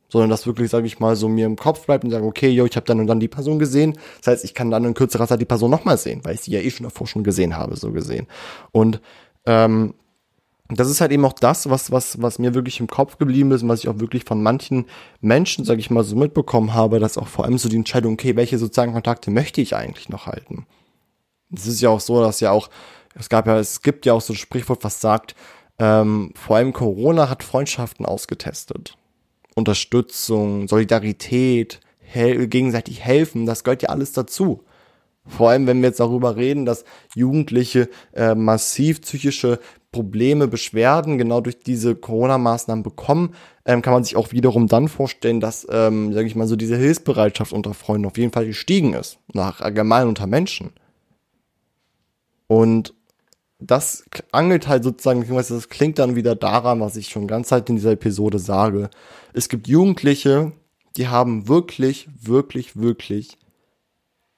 [0.10, 2.66] sondern dass wirklich, sage ich mal, so mir im Kopf bleibt und sage, okay, yo,
[2.66, 3.98] ich habe dann und dann die Person gesehen.
[4.20, 6.52] Das heißt, ich kann dann in kürzerer Zeit die Person nochmal sehen, weil ich sie
[6.52, 8.28] ja eh schon davor schon gesehen habe, so gesehen.
[8.72, 9.02] Und
[9.46, 9.94] ähm,
[10.70, 13.64] das ist halt eben auch das, was, was, was mir wirklich im Kopf geblieben ist
[13.64, 14.86] und was ich auch wirklich von manchen
[15.22, 18.36] Menschen, sage ich mal, so mitbekommen habe, dass auch vor allem so die Entscheidung, okay,
[18.36, 20.66] welche sozialen Kontakte möchte ich eigentlich noch halten?
[21.54, 22.70] Es ist ja auch so, dass ja auch,
[23.16, 25.36] es gab ja, es gibt ja auch so ein Sprichwort, was sagt,
[25.80, 28.98] ähm, vor allem Corona hat Freundschaften ausgetestet.
[29.58, 34.64] Unterstützung, Solidarität, hel gegenseitig helfen, das gehört ja alles dazu.
[35.26, 39.60] Vor allem, wenn wir jetzt darüber reden, dass Jugendliche äh, massiv psychische
[39.92, 43.34] Probleme, Beschwerden genau durch diese Corona-Maßnahmen bekommen,
[43.66, 46.78] ähm, kann man sich auch wiederum dann vorstellen, dass, ähm, sage ich mal, so diese
[46.78, 50.72] Hilfsbereitschaft unter Freunden auf jeden Fall gestiegen ist, nach allgemein unter Menschen.
[52.46, 52.94] Und
[53.60, 57.76] das angelt halt sozusagen, das klingt dann wieder daran, was ich schon ganz Zeit in
[57.76, 58.90] dieser Episode sage.
[59.34, 60.52] Es gibt Jugendliche,
[60.96, 63.38] die haben wirklich, wirklich, wirklich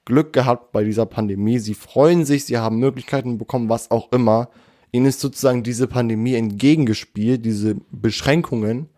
[0.06, 1.60] Glück gehabt bei dieser Pandemie.
[1.60, 4.50] Sie freuen sich, sie haben Möglichkeiten bekommen, was auch immer.
[4.92, 8.90] Ihnen ist sozusagen diese Pandemie entgegengespielt, diese Beschränkungen.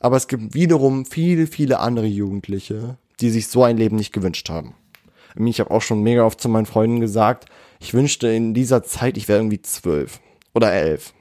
[0.00, 4.50] Aber es gibt wiederum viele, viele andere Jugendliche, die sich so ein Leben nicht gewünscht
[4.50, 4.74] haben.
[5.36, 7.46] Ich habe auch schon mega oft zu meinen Freunden gesagt,
[7.82, 10.20] ich wünschte in dieser Zeit, ich wäre irgendwie zwölf
[10.54, 11.12] oder elf.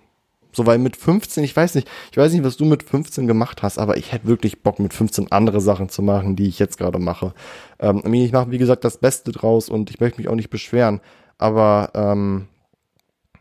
[0.52, 3.64] So, weil mit 15, ich weiß nicht, ich weiß nicht, was du mit 15 gemacht
[3.64, 6.78] hast, aber ich hätte wirklich Bock, mit 15 andere Sachen zu machen, die ich jetzt
[6.78, 7.34] gerade mache.
[7.80, 11.02] Ähm, ich mache, wie gesagt, das Beste draus und ich möchte mich auch nicht beschweren.
[11.38, 12.48] Aber ähm,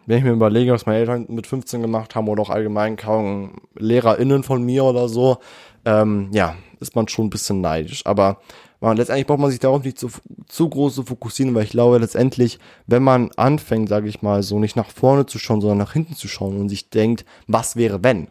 [0.06, 3.61] wenn ich mir überlege, was meine Eltern mit 15 gemacht haben oder auch allgemein kaum
[3.76, 5.38] LehrerInnen von mir oder so,
[5.85, 8.06] ähm, ja, ist man schon ein bisschen neidisch.
[8.06, 8.38] Aber
[8.80, 10.08] man, letztendlich braucht man sich darauf nicht zu,
[10.46, 14.58] zu groß zu fokussieren, weil ich glaube letztendlich, wenn man anfängt, sage ich mal, so
[14.58, 18.02] nicht nach vorne zu schauen, sondern nach hinten zu schauen und sich denkt, was wäre
[18.02, 18.28] wenn?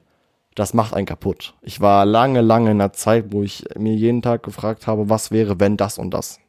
[0.55, 1.53] Das macht einen kaputt.
[1.61, 5.31] Ich war lange, lange in einer Zeit, wo ich mir jeden Tag gefragt habe, was
[5.31, 6.39] wäre wenn das und das?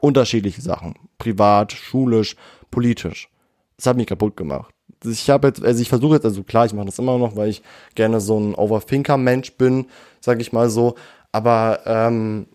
[0.00, 0.94] Unterschiedliche Sachen.
[1.18, 2.34] Privat, schulisch,
[2.70, 3.28] politisch.
[3.76, 4.74] Das hat mich kaputt gemacht.
[5.04, 7.50] Ich habe jetzt, also ich versuche jetzt, also klar, ich mache das immer noch, weil
[7.50, 7.62] ich
[7.94, 9.86] gerne so ein Overthinker-Mensch bin,
[10.20, 10.94] sag ich mal so.
[11.30, 12.46] Aber ähm,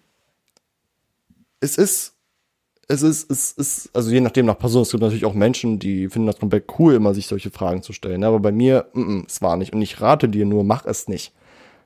[1.59, 2.17] es ist
[2.89, 6.07] es ist, es ist, also je nachdem nach Person, es gibt natürlich auch Menschen, die
[6.07, 8.23] finden das komplett cool, immer sich solche Fragen zu stellen.
[8.23, 9.73] Aber bei mir, mm, mm, es war nicht.
[9.73, 11.33] Und ich rate dir nur, mach es nicht.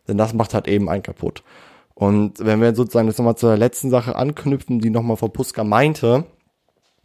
[0.07, 1.43] Denn das macht halt eben einen kaputt.
[1.95, 6.25] Und wenn wir sozusagen jetzt nochmal zur letzten Sache anknüpfen, die nochmal Frau Puska meinte,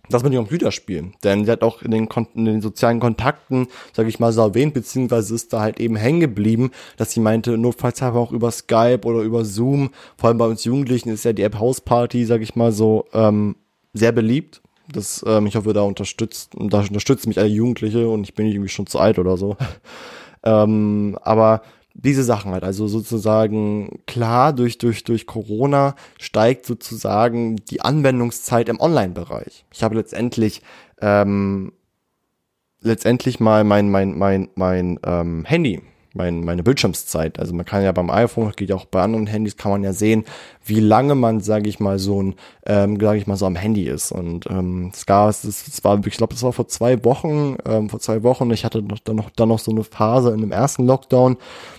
[0.08, 1.14] das mit dem Computerspielen.
[1.24, 4.74] Denn sie hat auch in den, in den sozialen Kontakten, sage ich mal, so erwähnt,
[4.74, 8.50] beziehungsweise ist da halt eben hängen geblieben, dass sie meinte, notfalls haben wir auch über
[8.50, 12.42] Skype oder über Zoom, vor allem bei uns Jugendlichen ist ja die App Hausparty, sage
[12.42, 13.56] ich mal so, ähm,
[13.92, 14.62] sehr beliebt.
[14.92, 18.54] Das, ähm, ich hoffe, da unterstützt, da unterstützt mich alle Jugendliche und ich bin nicht
[18.54, 19.56] irgendwie schon zu alt oder so.
[20.44, 21.62] ähm, aber
[21.98, 28.80] diese Sachen halt, also sozusagen klar, durch, durch, durch Corona steigt sozusagen die Anwendungszeit im
[28.80, 29.64] Online-Bereich.
[29.72, 30.62] Ich habe letztendlich,
[31.00, 31.72] ähm,
[32.80, 35.82] letztendlich mal mein, mein, mein, mein ähm, Handy
[36.16, 37.38] mein, meine Bildschirmszeit.
[37.38, 40.24] Also man kann ja beim iPhone, geht auch bei anderen Handys, kann man ja sehen,
[40.64, 42.34] wie lange man, sage ich mal, so ein,
[42.66, 44.12] ähm, sage ich mal, so am Handy ist.
[44.12, 47.88] Und ähm, es gab, es, es war, ich glaube, das war vor zwei Wochen, ähm,
[47.88, 50.52] vor zwei Wochen, ich hatte noch, dann noch, dann noch so eine Phase in dem
[50.52, 51.36] ersten Lockdown,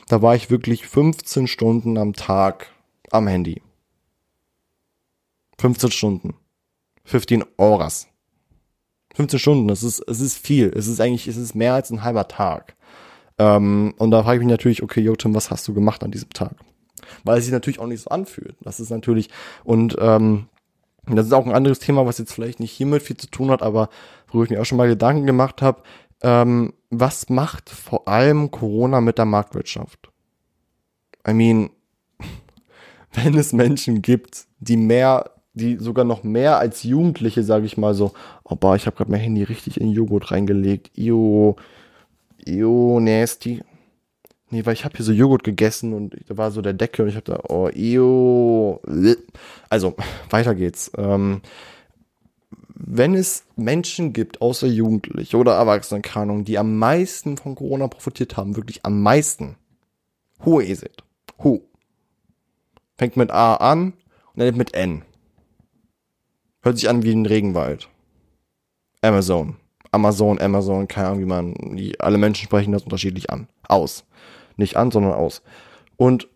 [0.08, 2.68] da war ich wirklich 15 Stunden am Tag
[3.12, 3.62] am Handy.
[5.60, 6.36] 15 Stunden.
[7.06, 8.08] 15 Horas.
[9.16, 10.72] 15 Stunden, das ist, es ist viel.
[10.76, 12.76] Es ist eigentlich, es ist mehr als ein halber Tag.
[13.40, 16.30] Ähm, und da frage ich mich natürlich, okay, Jotim, was hast du gemacht an diesem
[16.30, 16.56] Tag?
[17.24, 18.56] Weil es sich natürlich auch nicht so anfühlt.
[18.62, 19.30] Das ist natürlich,
[19.64, 20.48] und ähm,
[21.06, 23.62] das ist auch ein anderes Thema, was jetzt vielleicht nicht hiermit viel zu tun hat,
[23.62, 23.90] aber
[24.28, 25.82] worüber ich mir auch schon mal Gedanken gemacht habe,
[26.22, 30.12] ähm, was macht vor allem Corona mit der Marktwirtschaft?
[31.28, 31.70] I mean,
[33.14, 37.94] wenn es Menschen gibt, die mehr, die sogar noch mehr als Jugendliche, sage ich mal
[37.94, 41.56] so, oh boah, ich habe gerade mein Handy richtig in Joghurt reingelegt, io,
[42.48, 43.62] Eo, nasty.
[44.50, 47.10] Nee, weil ich habe hier so Joghurt gegessen und da war so der Deckel und
[47.10, 48.82] ich habe da, oh, eo.
[49.70, 49.96] Also,
[50.30, 50.90] weiter geht's.
[50.98, 51.42] Ähm,
[52.74, 56.02] wenn es Menschen gibt, außer Jugendliche oder Erwachsene,
[56.44, 59.58] die am meisten von Corona profitiert haben, wirklich am meisten,
[60.40, 61.04] who is it?
[61.40, 61.62] Who?
[62.96, 63.94] Fängt mit A an
[64.34, 65.04] und endet mit N.
[66.62, 67.90] Hört sich an wie ein Regenwald.
[69.02, 69.58] Amazon.
[69.92, 73.48] Amazon, Amazon, keine Ahnung, wie man, die, alle Menschen sprechen das unterschiedlich an.
[73.68, 74.06] Aus.
[74.58, 75.42] Nicht an, sondern aus.
[75.96, 76.28] Und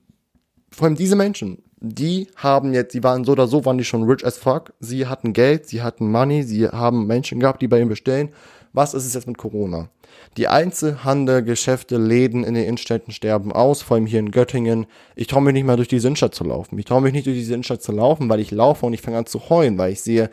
[0.72, 4.04] vor allem diese Menschen, die haben jetzt, die waren so oder so, waren die schon
[4.04, 4.74] rich as fuck.
[4.80, 8.30] Sie hatten Geld, sie hatten Money, sie haben Menschen gehabt, die bei ihnen bestellen.
[8.74, 9.90] Was ist es jetzt mit Corona?
[10.38, 14.86] Die Einzelhandel, Geschäfte, Läden in den Innenstädten sterben aus, vor allem hier in Göttingen.
[15.16, 16.78] Ich traue mich nicht mal durch die Innenstadt zu laufen.
[16.78, 19.18] Ich traue mich nicht durch die Innenstadt zu laufen, weil ich laufe und ich fange
[19.18, 20.30] an zu heulen, weil ich sehe,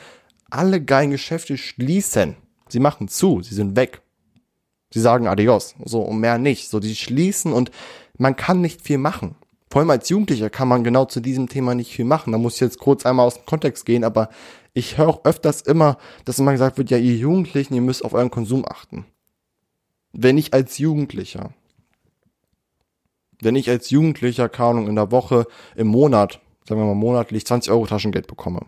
[0.51, 2.37] alle geilen Geschäfte schließen.
[2.69, 4.03] Sie machen zu, sie sind weg.
[4.93, 6.71] Sie sagen Adios, so und mehr nicht.
[6.71, 7.71] So, die schließen und
[8.17, 9.37] man kann nicht viel machen.
[9.71, 12.33] Vor allem als Jugendlicher kann man genau zu diesem Thema nicht viel machen.
[12.33, 14.31] Da muss ich jetzt kurz einmal aus dem Kontext gehen, aber
[14.73, 18.15] ich höre auch öfters immer, dass immer gesagt wird, ja, ihr Jugendlichen, ihr müsst auf
[18.15, 19.05] euren Konsum achten.
[20.13, 21.53] Wenn ich als Jugendlicher,
[23.41, 27.47] wenn ich als Jugendlicher, keine Ahnung, in der Woche, im Monat, sagen wir mal monatlich
[27.47, 28.67] 20 Euro Taschengeld bekomme,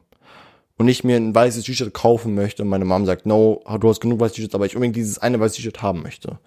[0.80, 4.00] und ich mir ein weißes T-Shirt kaufen möchte und meine Mom sagt, no, du hast
[4.00, 6.38] genug weißes T-Shirts, aber ich unbedingt dieses eine weiße T-Shirt haben möchte.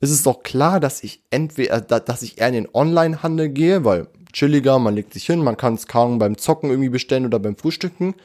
[0.00, 4.08] Ist es doch klar, dass ich entweder, dass ich eher in den Online-Handel gehe, weil
[4.32, 7.56] chilliger, man legt sich hin, man kann es kaum beim Zocken irgendwie bestellen oder beim
[7.56, 8.16] Frühstücken.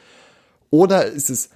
[0.70, 1.50] Oder ist es,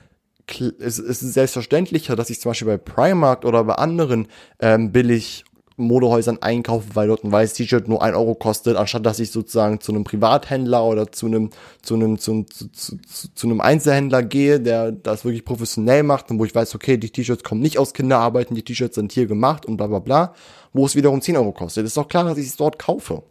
[0.78, 4.28] ist es selbstverständlicher, dass ich zum Beispiel bei Primark oder bei anderen
[4.60, 5.44] ähm, billig
[5.76, 9.80] Modehäusern einkaufen, weil dort ein weißes T-Shirt nur ein Euro kostet, anstatt dass ich sozusagen
[9.80, 11.50] zu einem Privathändler oder zu einem,
[11.82, 12.98] zu einem, zu, zu, zu,
[13.34, 17.10] zu einem Einzelhändler gehe, der das wirklich professionell macht und wo ich weiß, okay, die
[17.10, 20.34] T-Shirts kommen nicht aus Kinderarbeiten, die T-Shirts sind hier gemacht und bla bla bla,
[20.72, 21.87] wo es wiederum 10 Euro kostet.
[21.87, 23.22] Ist doch klar, dass ich es dort kaufe.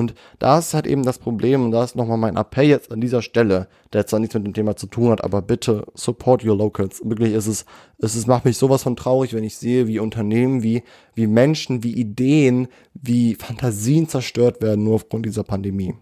[0.00, 3.00] Und da ist halt eben das Problem, und da ist nochmal mein Appell jetzt an
[3.00, 6.56] dieser Stelle, der zwar nichts mit dem Thema zu tun hat, aber bitte support your
[6.56, 7.02] locals.
[7.04, 7.66] Wirklich ist es,
[7.98, 10.82] es macht mich sowas von traurig, wenn ich sehe, wie Unternehmen, wie,
[11.14, 15.94] wie Menschen, wie Ideen, wie Fantasien zerstört werden, nur aufgrund dieser Pandemie.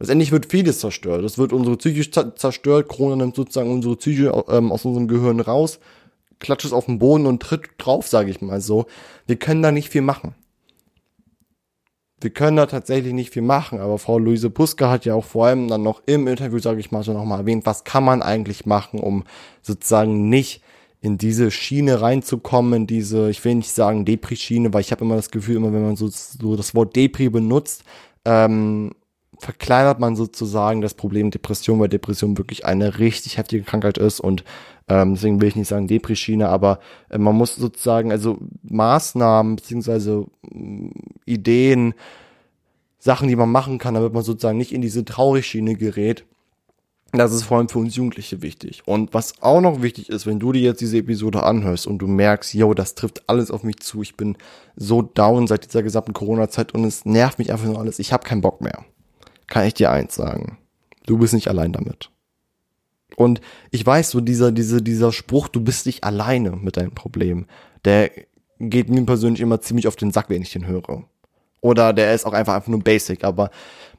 [0.00, 1.22] Letztendlich wird vieles zerstört.
[1.24, 2.88] Es wird unsere Psyche zerstört.
[2.88, 5.78] Corona nimmt sozusagen unsere Psyche ähm, aus unserem Gehirn raus,
[6.40, 8.86] klatscht es auf den Boden und tritt drauf, sage ich mal so.
[9.26, 10.34] Wir können da nicht viel machen
[12.24, 15.46] wir können da tatsächlich nicht viel machen, aber Frau Luise Puska hat ja auch vor
[15.46, 18.66] allem dann noch im Interview, sage ich mal so nochmal erwähnt, was kann man eigentlich
[18.66, 19.24] machen, um
[19.62, 20.62] sozusagen nicht
[21.02, 25.16] in diese Schiene reinzukommen, in diese, ich will nicht sagen Depri-Schiene, weil ich habe immer
[25.16, 27.84] das Gefühl, immer wenn man so, so das Wort Depri benutzt,
[28.24, 28.92] ähm,
[29.38, 34.44] verkleinert man sozusagen das Problem Depression, weil Depression wirklich eine richtig heftige Krankheit ist und
[34.88, 40.26] ähm, deswegen will ich nicht sagen Depresschiene, aber äh, man muss sozusagen also Maßnahmen beziehungsweise
[40.52, 40.90] äh,
[41.24, 41.94] Ideen,
[42.98, 46.24] Sachen, die man machen kann, damit man sozusagen nicht in diese Traurigschiene gerät.
[47.12, 48.82] Das ist vor allem für uns Jugendliche wichtig.
[48.86, 52.08] Und was auch noch wichtig ist, wenn du dir jetzt diese Episode anhörst und du
[52.08, 54.36] merkst, yo, das trifft alles auf mich zu, ich bin
[54.74, 58.26] so down seit dieser gesamten Corona-Zeit und es nervt mich einfach nur alles, ich habe
[58.26, 58.84] keinen Bock mehr.
[59.46, 60.58] Kann ich dir eins sagen.
[61.06, 62.10] Du bist nicht allein damit.
[63.16, 67.46] Und ich weiß, so dieser, dieser, dieser Spruch, du bist nicht alleine mit deinem Problem,
[67.84, 68.10] der
[68.58, 71.04] geht mir persönlich immer ziemlich auf den Sack, wenn ich den höre.
[71.60, 73.50] Oder der ist auch einfach, einfach nur basic, aber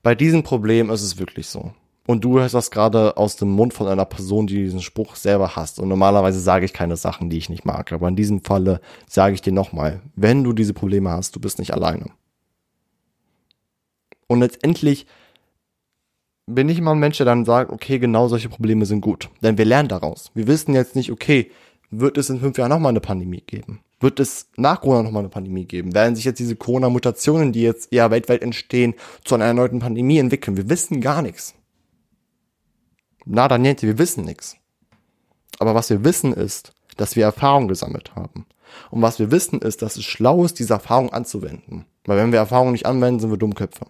[0.03, 1.71] bei diesem Problem ist es wirklich so.
[2.07, 5.55] Und du hörst das gerade aus dem Mund von einer Person, die diesen Spruch selber
[5.55, 5.79] hasst.
[5.79, 7.91] Und normalerweise sage ich keine Sachen, die ich nicht mag.
[7.91, 11.57] Aber in diesem Falle sage ich dir nochmal, wenn du diese Probleme hast, du bist
[11.57, 12.11] nicht alleine.
[14.27, 15.07] Und letztendlich
[16.47, 19.29] bin ich immer ein Mensch, der dann sagt, okay, genau solche Probleme sind gut.
[19.41, 20.31] Denn wir lernen daraus.
[20.33, 21.51] Wir wissen jetzt nicht, okay,
[21.89, 23.79] wird es in fünf Jahren nochmal eine Pandemie geben?
[23.99, 25.93] Wird es nach Corona nochmal eine Pandemie geben?
[25.95, 30.57] Werden sich jetzt diese Corona-Mutationen, die jetzt ja weltweit entstehen, zu einer erneuten Pandemie entwickeln?
[30.57, 31.55] Wir wissen gar nichts.
[33.25, 34.57] Nada niente, wir wissen nichts.
[35.57, 38.45] Aber was wir wissen ist, dass wir Erfahrung gesammelt haben.
[38.91, 41.85] Und was wir wissen ist, dass es schlau ist, diese Erfahrung anzuwenden.
[42.05, 43.85] Weil wenn wir Erfahrung nicht anwenden, sind wir Dummköpfe.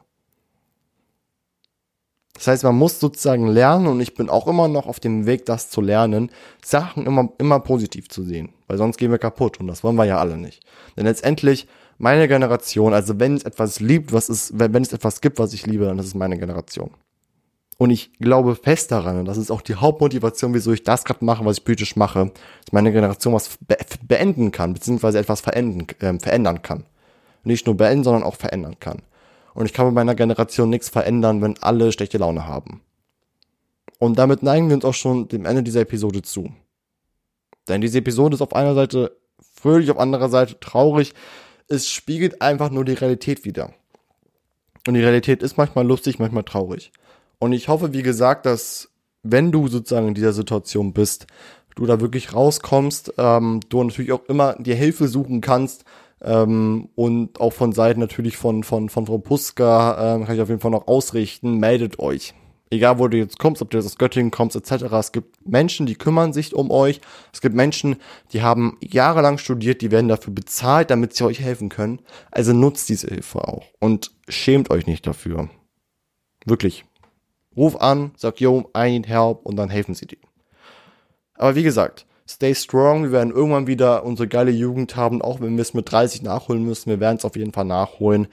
[2.36, 5.46] Das heißt, man muss sozusagen lernen und ich bin auch immer noch auf dem Weg,
[5.46, 6.30] das zu lernen,
[6.64, 10.06] Sachen immer, immer positiv zu sehen, weil sonst gehen wir kaputt und das wollen wir
[10.06, 10.62] ja alle nicht.
[10.98, 11.68] Denn letztendlich
[11.98, 15.66] meine Generation, also wenn es etwas liebt, was ist, wenn es etwas gibt, was ich
[15.66, 16.92] liebe, dann ist es meine Generation.
[17.78, 21.24] Und ich glaube fest daran, und das ist auch die Hauptmotivation, wieso ich das gerade
[21.24, 22.32] mache, was ich politisch mache,
[22.66, 26.86] dass meine Generation was be beenden kann, beziehungsweise etwas verändern, äh, verändern kann.
[27.44, 29.02] Nicht nur beenden, sondern auch verändern kann.
[29.56, 32.82] Und ich kann mit meiner Generation nichts verändern, wenn alle schlechte Laune haben.
[33.98, 36.52] Und damit neigen wir uns auch schon dem Ende dieser Episode zu.
[37.68, 39.18] Denn diese Episode ist auf einer Seite
[39.54, 41.14] fröhlich, auf anderer Seite traurig.
[41.68, 43.74] Es spiegelt einfach nur die Realität wider.
[44.86, 46.92] Und die Realität ist manchmal lustig, manchmal traurig.
[47.40, 48.90] Und ich hoffe, wie gesagt, dass
[49.24, 51.28] wenn du sozusagen in dieser Situation bist,
[51.76, 55.86] du da wirklich rauskommst, ähm, du natürlich auch immer dir Hilfe suchen kannst,
[56.22, 60.50] ähm, und auch von Seiten natürlich von, von, von Frau Puska ähm, kann ich auf
[60.50, 62.34] jeden Fall noch ausrichten, meldet euch.
[62.72, 64.86] Egal, wo du jetzt kommst, ob du jetzt aus Göttingen kommst, etc.
[64.94, 67.00] Es gibt Menschen, die kümmern sich um euch.
[67.32, 67.98] Es gibt Menschen,
[68.34, 72.02] die haben jahrelang studiert, die werden dafür bezahlt, damit sie euch helfen können.
[72.32, 75.50] Also nutzt diese Hilfe auch und schämt euch nicht dafür.
[76.46, 76.86] Wirklich.
[77.56, 80.18] Ruf an, sag, yo, I need help und dann helfen sie dir.
[81.36, 83.04] Aber wie gesagt, stay strong.
[83.04, 86.64] Wir werden irgendwann wieder unsere geile Jugend haben, auch wenn wir es mit 30 nachholen
[86.64, 86.90] müssen.
[86.90, 88.28] Wir werden es auf jeden Fall nachholen.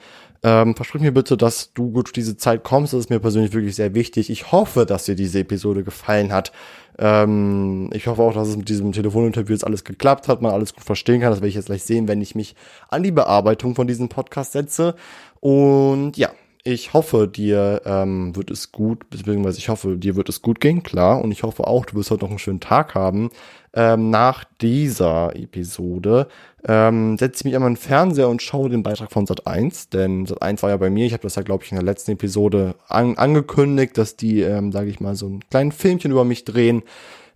[0.45, 2.91] Ähm, versprich mir bitte, dass du gut diese Zeit kommst.
[2.91, 4.29] Das ist mir persönlich wirklich sehr wichtig.
[4.29, 6.51] Ich hoffe, dass dir diese Episode gefallen hat.
[6.99, 10.73] Ähm, ich hoffe auch, dass es mit diesem Telefoninterview jetzt alles geklappt hat, man alles
[10.73, 11.31] gut verstehen kann.
[11.31, 12.55] Das werde ich jetzt gleich sehen, wenn ich mich
[12.89, 14.95] an die Bearbeitung von diesem Podcast setze.
[15.39, 16.29] Und ja,
[16.65, 20.83] ich hoffe, dir ähm, wird es gut, beziehungsweise ich hoffe, dir wird es gut gehen,
[20.83, 21.21] klar.
[21.21, 23.31] Und ich hoffe auch, du wirst heute noch einen schönen Tag haben.
[23.75, 26.27] Ähm, nach dieser Episode
[26.67, 30.27] ähm, setze ich mich an meinen Fernseher und schaue den Beitrag von Sat 1, denn
[30.27, 31.07] Sat 1 war ja bei mir.
[31.07, 34.71] Ich habe das ja, glaube ich, in der letzten Episode an angekündigt, dass die, ähm,
[34.71, 36.83] sage ich mal, so ein kleines Filmchen über mich drehen.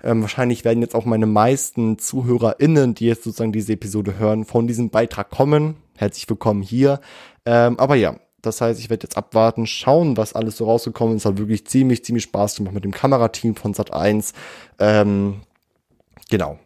[0.04, 4.68] Ähm, wahrscheinlich werden jetzt auch meine meisten ZuhörerInnen, die jetzt sozusagen diese Episode hören, von
[4.68, 5.78] diesem Beitrag kommen.
[5.96, 7.00] Herzlich willkommen hier.
[7.46, 11.26] Ähm, aber ja, das heißt, ich werde jetzt abwarten, schauen, was alles so rausgekommen ist.
[11.26, 14.34] Hat wirklich ziemlich, ziemlich Spaß gemacht mit dem Kamerateam von Sat 1.
[14.80, 15.42] Ähm,
[16.30, 16.60] genau.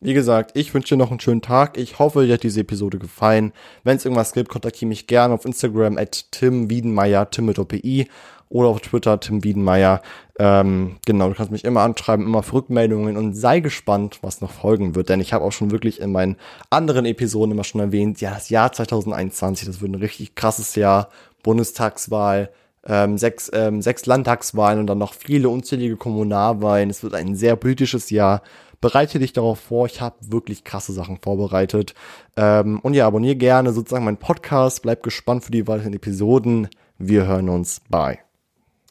[0.00, 1.78] Wie gesagt, ich wünsche dir noch einen schönen Tag.
[1.78, 3.52] Ich hoffe, dir hat diese Episode gefallen.
[3.84, 8.08] Wenn es irgendwas gibt, kontaktiere mich gerne auf Instagram at Tim Wiedenmeier, Tim mit OPI
[8.50, 10.02] oder auf Twitter Tim Wiedenmeier.
[10.38, 14.50] Ähm, genau, du kannst mich immer anschreiben, immer für Rückmeldungen und sei gespannt, was noch
[14.50, 15.08] folgen wird.
[15.08, 16.36] Denn ich habe auch schon wirklich in meinen
[16.70, 21.08] anderen Episoden immer schon erwähnt, ja, das Jahr 2021, das wird ein richtig krasses Jahr.
[21.42, 22.50] Bundestagswahl,
[22.86, 26.90] ähm, sechs, ähm, sechs Landtagswahlen und dann noch viele unzählige Kommunalwahlen.
[26.90, 28.42] Es wird ein sehr politisches Jahr.
[28.84, 29.86] Bereite dich darauf vor.
[29.86, 31.94] Ich habe wirklich krasse Sachen vorbereitet.
[32.36, 34.82] Ähm, und ja, abonniere gerne sozusagen meinen Podcast.
[34.82, 36.68] Bleib gespannt für die weiteren Episoden.
[36.98, 37.80] Wir hören uns.
[37.88, 38.23] Bye.